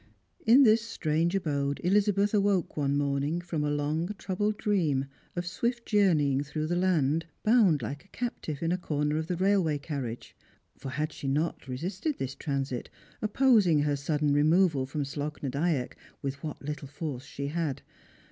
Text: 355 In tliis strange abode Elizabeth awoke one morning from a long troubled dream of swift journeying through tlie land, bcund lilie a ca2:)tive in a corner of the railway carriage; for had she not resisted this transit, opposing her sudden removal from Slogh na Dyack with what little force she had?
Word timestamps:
355 0.45 0.55
In 0.55 0.63
tliis 0.65 0.79
strange 0.79 1.35
abode 1.35 1.81
Elizabeth 1.83 2.33
awoke 2.33 2.75
one 2.75 2.97
morning 2.97 3.39
from 3.39 3.63
a 3.63 3.69
long 3.69 4.07
troubled 4.17 4.57
dream 4.57 5.05
of 5.35 5.45
swift 5.45 5.85
journeying 5.85 6.41
through 6.41 6.67
tlie 6.67 6.79
land, 6.81 7.27
bcund 7.45 7.83
lilie 7.83 7.97
a 8.05 8.17
ca2:)tive 8.17 8.63
in 8.63 8.71
a 8.71 8.79
corner 8.79 9.17
of 9.17 9.27
the 9.27 9.35
railway 9.37 9.77
carriage; 9.77 10.35
for 10.75 10.89
had 10.89 11.13
she 11.13 11.27
not 11.27 11.67
resisted 11.67 12.17
this 12.17 12.33
transit, 12.33 12.89
opposing 13.21 13.77
her 13.83 13.95
sudden 13.95 14.33
removal 14.33 14.87
from 14.87 15.03
Slogh 15.05 15.43
na 15.43 15.49
Dyack 15.49 15.93
with 16.23 16.41
what 16.41 16.59
little 16.65 16.87
force 16.87 17.25
she 17.25 17.49
had? 17.49 17.83